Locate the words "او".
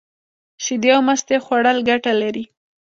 0.95-1.01